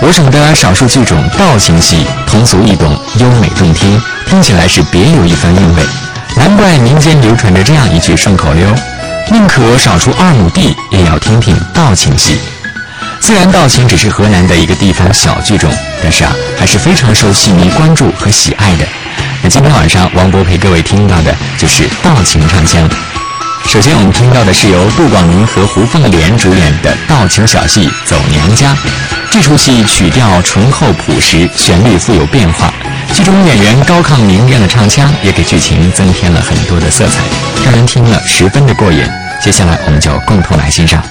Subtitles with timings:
[0.00, 5.82] 我省的少数剧种道情戏，通俗易懂，优美动听，听起来是别有一番韵味。
[6.36, 8.64] 难怪民间流传着这样一句顺口溜：
[9.32, 12.38] 宁可少出二亩地，也要听听道情戏。
[13.20, 15.68] 虽然道情只是河南的一个地方小剧种，
[16.00, 18.86] 但是啊，还是非常受戏迷关注和喜爱的。
[19.42, 22.88] 那今天晚上，王博陪各位听到的就是道情唱腔。
[23.68, 28.72] 首先，我们听到的是由杜广林和胡凤莲主演的道情小戏《走娘家》。
[29.30, 32.72] 这出戏曲调醇厚朴实，旋律富有变化，
[33.12, 37.20] 剧中演员高亢明亮的唱腔也给剧情增添了很多的色彩，
[37.62, 39.06] 让人听了十分的过瘾。
[39.38, 41.02] 接下来，我们就共同来欣赏。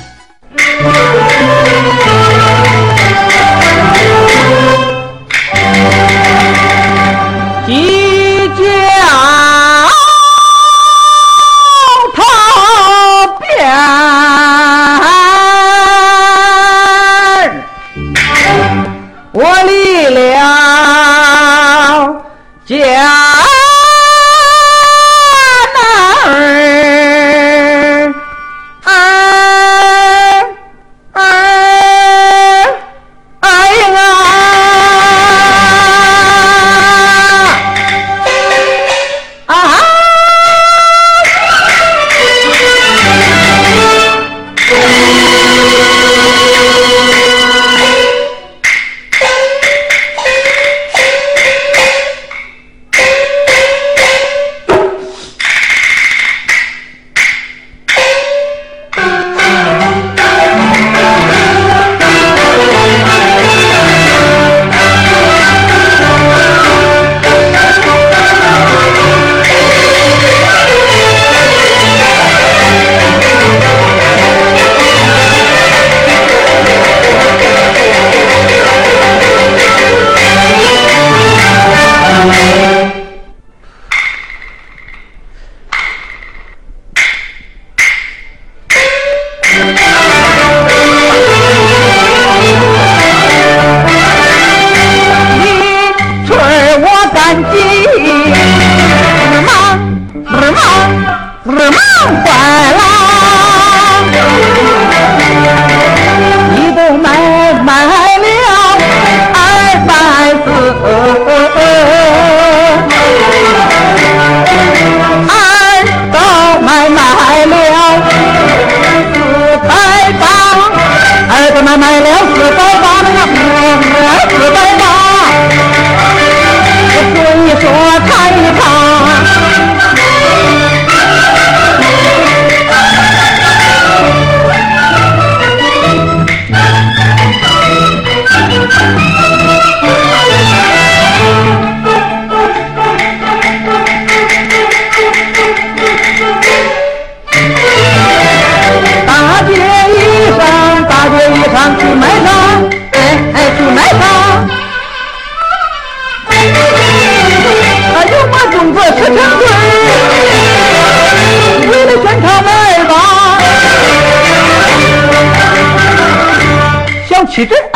[102.08, 102.67] 妻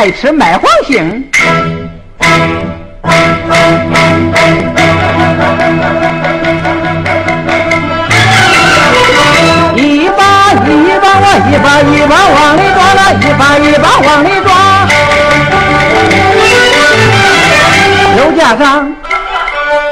[0.02, 1.30] 爱吃麦黄杏，
[9.76, 14.50] 一把一把我一把一把往里抓了，一把一把往里抓，
[18.18, 18.92] 又加上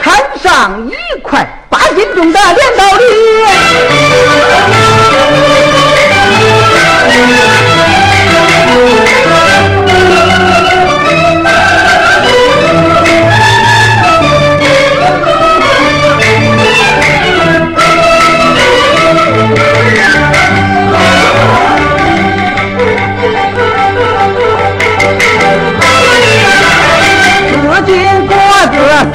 [0.02, 0.08] 看
[0.42, 3.99] 上一块八斤重的镰刀梨。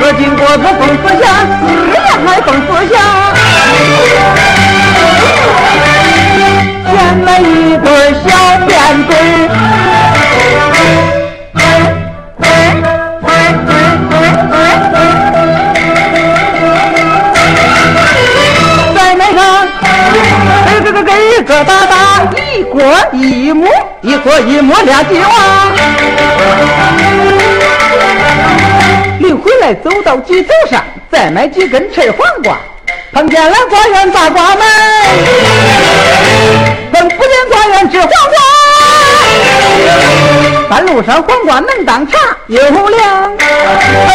[0.05, 1.25] 四斤果子丰富香，
[1.67, 1.97] 日夜
[2.27, 2.95] 还丰富香。
[6.85, 6.93] 选
[7.25, 7.43] 了一
[7.79, 8.29] 对小
[8.67, 8.69] 辫
[9.06, 9.11] 嘴，
[18.95, 19.41] 在那上，
[20.67, 21.11] 给给给给
[21.45, 21.95] 个大大，
[22.37, 22.77] 一锅
[23.15, 23.67] 一母，
[24.03, 25.33] 一锅一母俩鸡娃。
[29.44, 32.58] 回来，走到鸡头上，再买几根吃黄瓜。
[33.12, 34.67] 碰见了花园大瓜门，
[36.93, 38.17] 碰不见花园吃黄瓜。
[40.69, 43.31] 半路上黄瓜能当茶，又凉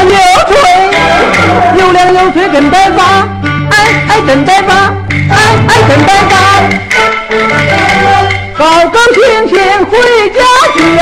[0.09, 0.15] 又
[0.47, 0.57] 脆，
[1.77, 3.27] 又凉又脆真白发，
[3.71, 3.77] 哎
[4.09, 4.73] 哎真白发，
[5.29, 5.37] 哎
[5.69, 6.33] 哎真白发，
[8.57, 9.55] 高高兴兴
[9.85, 9.91] 回
[10.31, 10.41] 家
[10.73, 11.01] 去呀！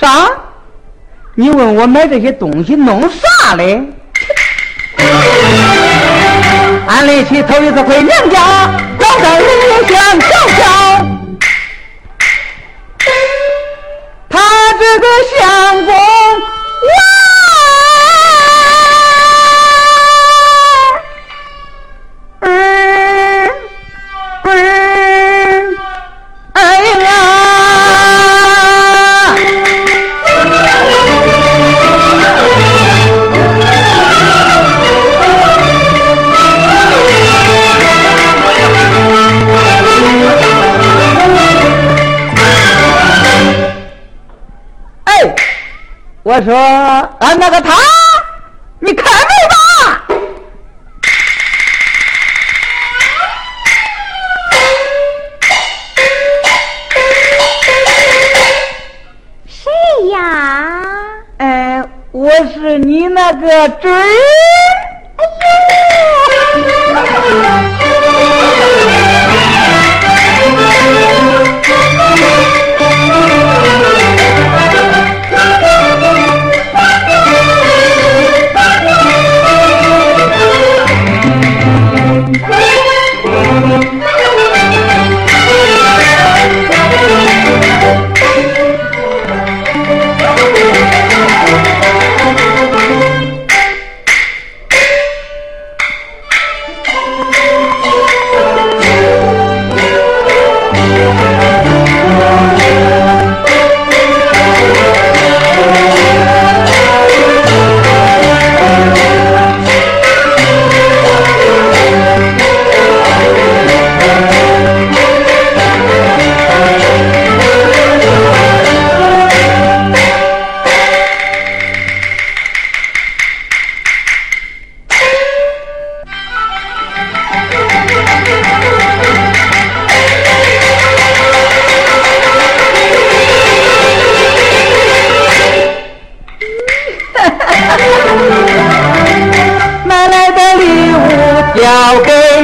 [0.00, 0.30] 啥？
[1.34, 3.80] 你问我买这些东西弄啥嘞？
[6.88, 8.40] 俺来去头一次回娘家，
[8.98, 9.46] 老丈人
[9.86, 10.26] 想瞧
[10.58, 10.60] 瞧，
[14.28, 14.38] 他
[14.80, 15.06] 这个
[15.38, 15.94] 相公
[46.28, 46.54] 我说
[47.20, 47.72] 俺那个他，
[48.80, 49.56] 你开门吧。
[59.46, 59.72] 谁
[60.12, 60.82] 呀？
[61.38, 61.82] 哎，
[62.12, 63.88] 我是你那个侄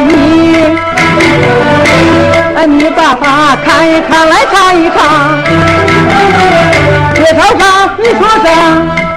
[0.06, 0.78] 你，
[2.56, 4.98] 哎，你把它看一看，来尝一尝。
[7.14, 7.62] 别吵啥，
[7.98, 8.46] 你说啥？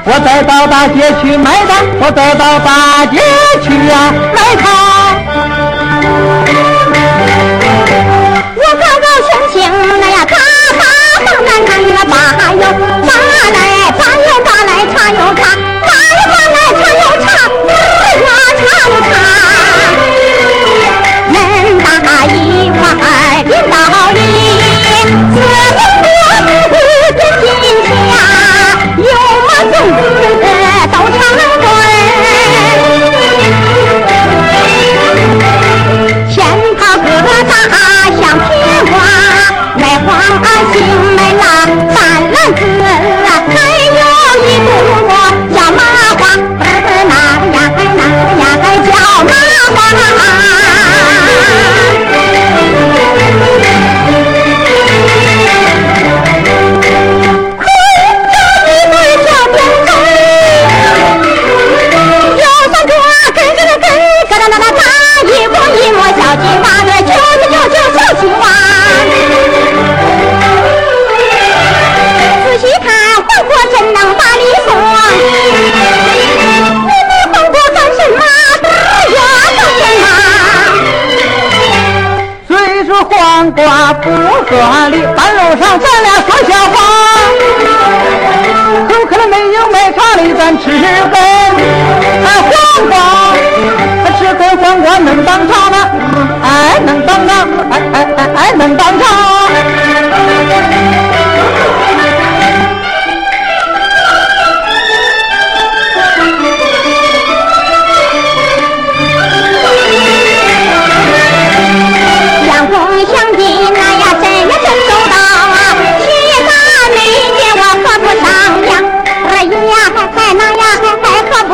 [0.09, 3.19] 我再到大街去买它，我再到大街
[3.61, 4.65] 去呀、买它。
[8.55, 9.55] 我高高兴兴
[9.99, 10.33] 那呀，爬
[10.79, 10.81] 爬
[11.25, 12.13] 蹦南看呀，爬
[12.53, 12.63] 哟
[13.05, 13.11] 把
[13.51, 13.59] 来
[13.97, 15.19] 把哟把来查哟
[27.17, 27.91] 多子真金家，
[28.97, 29.09] 有
[29.47, 29.75] 马种
[83.17, 86.75] 黄瓜不说理，半路上咱俩说笑话。
[88.87, 91.19] 口渴了没有买茶的，咱吃根
[92.23, 92.51] 哎黄
[92.87, 92.95] 瓜，
[94.19, 95.89] 吃根黄瓜能当茶吗？
[96.43, 97.35] 哎，能当当，
[97.71, 99.05] 哎哎哎哎，能当茶。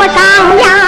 [0.08, 0.83] 上呀。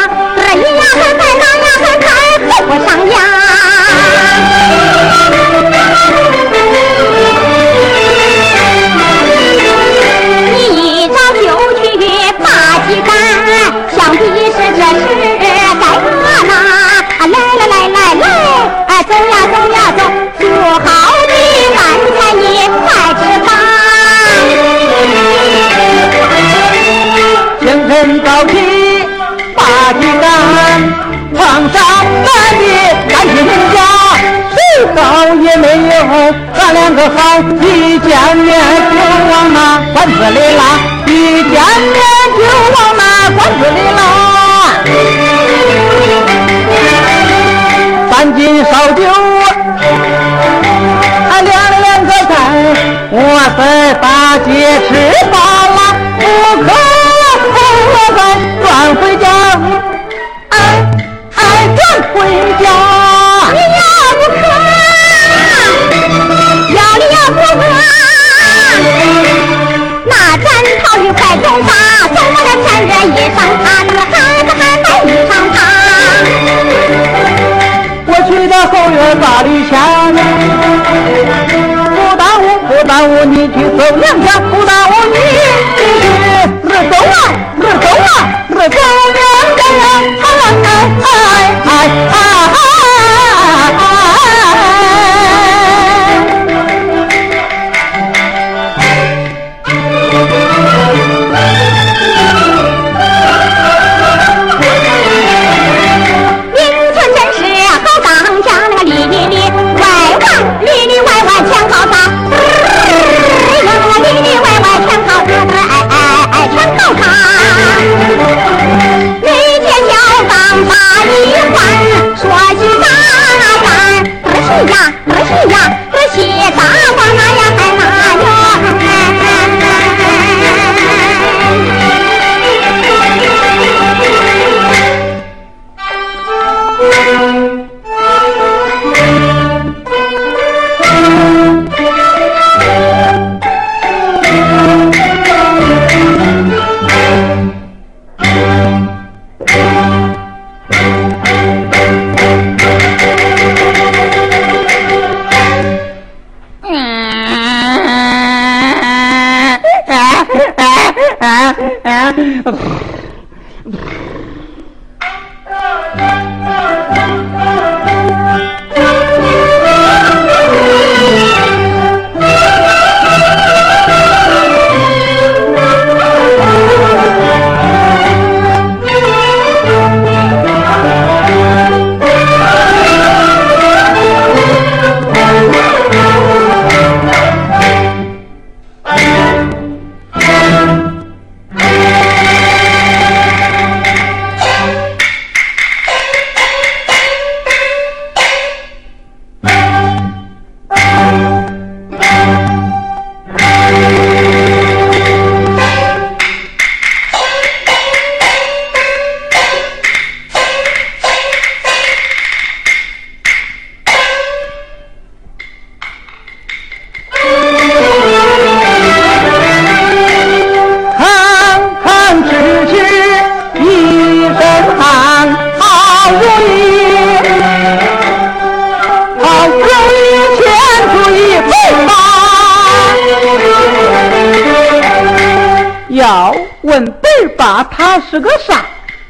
[237.71, 238.65] 他是个傻。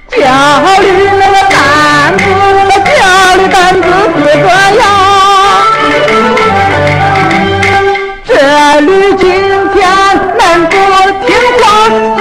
[0.09, 0.21] 家
[0.79, 0.87] 里
[1.19, 2.23] 那个担子，
[2.85, 2.99] 家
[3.35, 4.47] 里担子是个
[4.77, 4.81] 样。
[8.27, 8.31] 这
[8.81, 9.23] 驴今
[9.73, 9.81] 天
[10.37, 10.73] 能不
[11.25, 11.63] 听话，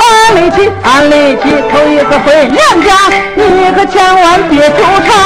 [0.01, 0.03] 俺
[0.35, 1.13] 力气，俺力
[1.43, 2.89] 气，头一个回娘家，
[3.35, 3.43] 你
[3.77, 4.77] 可千万别纠
[5.07, 5.24] 缠。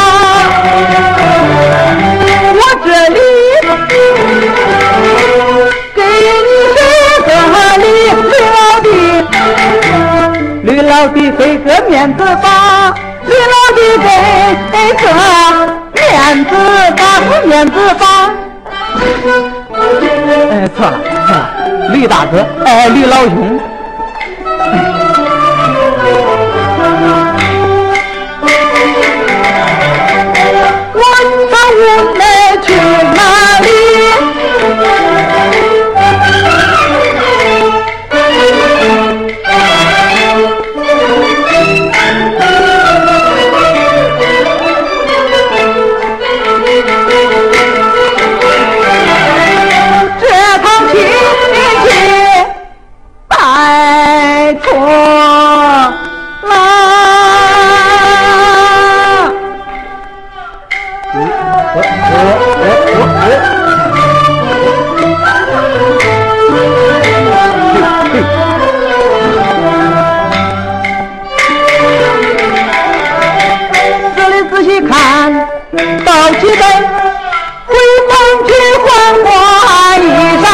[10.98, 12.92] 老弟给个面子吧
[13.24, 14.08] 李老弟给
[14.74, 15.06] 个
[15.94, 16.50] 面子
[16.96, 17.00] 吧
[17.46, 18.04] 面子吧
[20.50, 21.50] 哎错了错了
[21.92, 23.57] 吕大哥哎吕老兄
[74.86, 75.32] 看
[76.04, 76.60] 到几根
[77.66, 77.74] 回
[78.08, 78.12] 风
[78.46, 78.50] 去
[78.84, 78.86] 换
[79.24, 79.26] 花
[79.96, 80.08] 衣
[80.42, 80.46] 裳。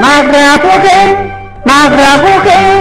[0.00, 0.86] 哪个不给
[1.64, 2.77] 哪个不给。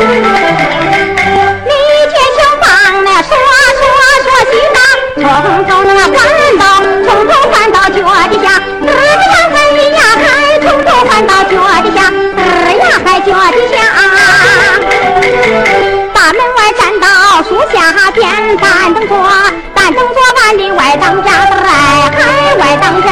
[0.00, 0.06] 你
[2.08, 2.64] 却休怪
[3.04, 3.28] 那说
[3.76, 3.84] 说
[4.24, 4.74] 说气话
[5.14, 5.20] 从
[5.66, 6.16] 头那翻
[6.58, 6.62] 到
[7.04, 8.46] 从头翻到脚底下
[8.80, 8.88] 哎个
[9.28, 9.54] 呀嗨
[9.90, 10.24] 呀嗨
[10.62, 11.52] 从头翻到脚
[11.82, 11.98] 底下
[12.38, 12.40] 哎
[12.72, 13.76] 个呀嗨脚底下
[16.14, 17.06] 大把门外站到
[17.42, 17.76] 树下
[18.12, 18.24] 点
[18.56, 19.12] 板凳坐
[19.74, 22.18] 板凳坐完里外当家哎嗨
[22.56, 23.10] 外当家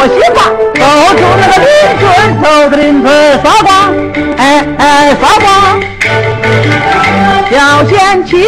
[0.00, 0.80] 打打说西话，走
[1.14, 1.68] 出那个林
[2.00, 2.08] 村，
[2.42, 3.06] 走着邻村
[3.42, 3.70] 撒光，
[4.38, 5.46] 哎哎撒光，
[7.50, 8.46] 小贤妻，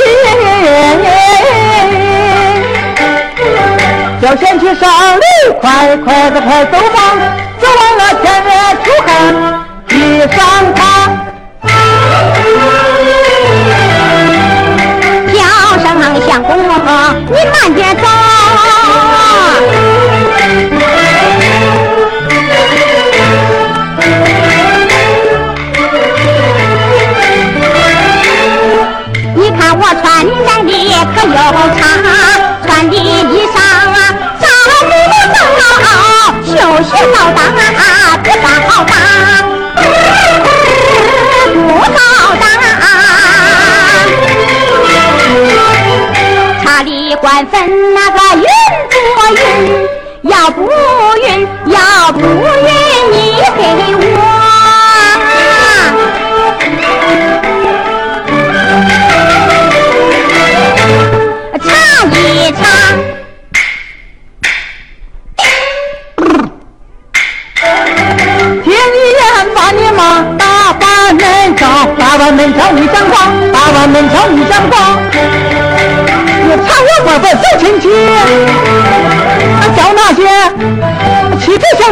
[4.23, 5.21] 小贤妻上路，
[5.61, 6.99] 快快的快走吧，
[7.61, 8.51] 走完了天热
[8.83, 9.11] 出汗，
[9.89, 9.95] 地
[10.35, 10.41] 上
[10.75, 10.81] 他。
[15.35, 15.39] 叫
[15.79, 15.85] 声
[16.27, 16.51] 相公，
[17.27, 18.03] 你慢点走。
[36.93, 37.83] 不好当啊，
[38.23, 38.93] 不好当，不好当。
[46.63, 47.55] 查理官分
[47.95, 48.45] 那个云
[48.91, 48.97] 不
[49.35, 49.41] 云，
[50.23, 50.61] 要不
[51.19, 52.21] 云，要不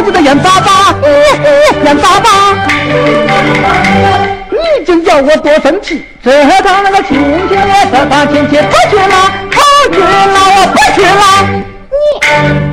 [0.01, 0.95] 欺负小子的冤巴巴，
[1.83, 2.27] 眼巴巴。
[4.49, 6.03] 你就叫我多生气！
[6.23, 7.55] 这趟那个亲戚，
[7.91, 10.07] 这趟亲戚不去了，不去了，
[10.57, 11.23] 我不去了。
[11.91, 12.70] 你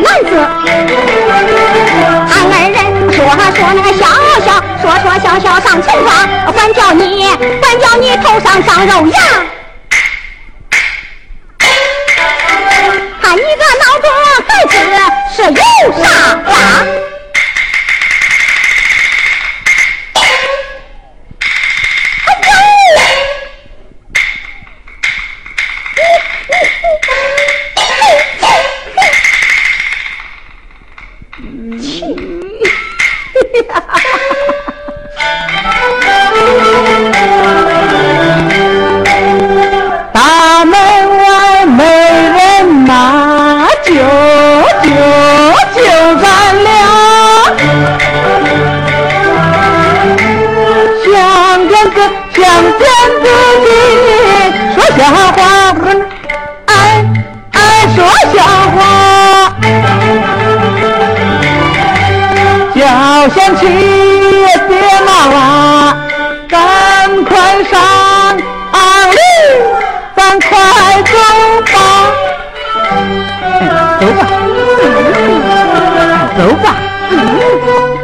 [0.00, 0.30] 男子。
[2.30, 2.76] 俺二人
[3.12, 3.18] 说
[3.54, 4.00] 说那个笑
[4.44, 4.48] 笑，
[4.80, 6.08] 说说笑笑上村庄，
[6.52, 7.26] 管叫你，
[7.60, 9.18] 管叫你头上长肉芽。
[76.40, 76.74] 走吧。
[77.10, 77.99] 走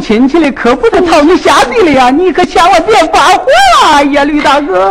[0.00, 2.10] 亲戚的，可不是讨你下地了呀！
[2.10, 3.46] 你可千万别发火
[3.82, 4.02] 啊！
[4.02, 4.90] 呀，吕大哥。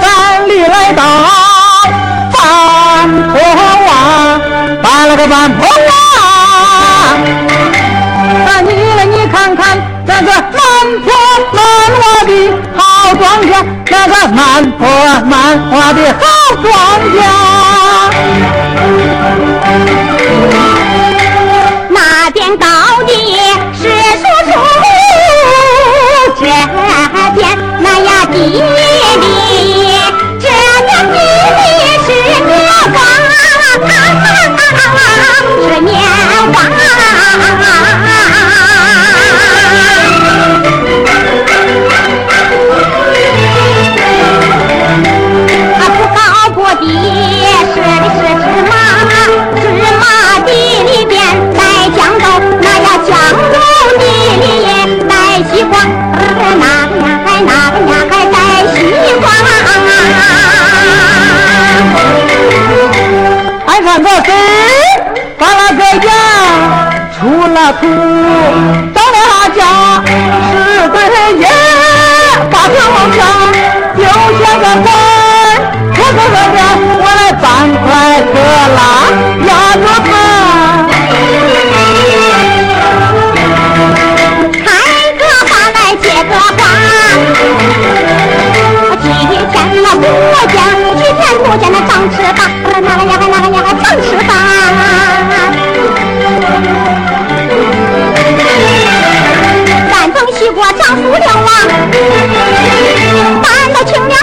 [0.00, 1.04] 咱里来到
[2.32, 3.40] 半坡
[3.86, 3.90] 洼，
[4.82, 5.70] 搬了个半坡洼。
[8.46, 10.40] 那你来，你看看那个满
[11.04, 11.12] 坡
[11.52, 11.62] 满
[12.00, 12.30] 洼的
[12.76, 13.52] 好庄稼，
[13.90, 14.88] 那个满坡
[15.24, 16.20] 满洼的好
[16.62, 16.72] 庄
[17.12, 17.16] 稼。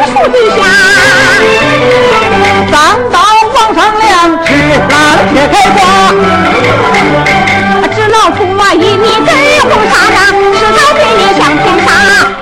[0.06, 0.62] 树底下，
[2.72, 2.74] 钢
[3.12, 3.16] 刀
[3.54, 4.10] 往上亮，
[4.46, 4.48] 只
[4.88, 4.94] 拿
[5.32, 5.78] 铁开花，
[7.94, 9.30] 只老虎啊，一米根
[9.62, 10.18] 红纱裳，
[10.58, 11.88] 是道皮鞭向天上。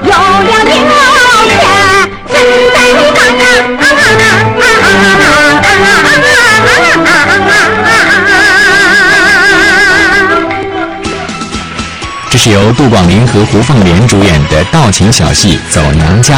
[0.03, 0.11] 有
[0.45, 0.91] 两银毛
[1.49, 1.55] 钱，
[2.31, 2.35] 正
[2.73, 3.15] 在忙啊。
[12.29, 16.35] 这是由杜广林和胡凤莲主演的道情小戏《走娘家》。